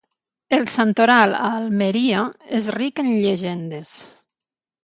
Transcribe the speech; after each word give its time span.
El 0.57 0.63
santoral 0.75 1.35
a 1.39 1.51
Almeria 1.59 2.23
és 2.61 2.73
ric 2.79 3.05
en 3.07 3.13
llegendes. 3.27 3.97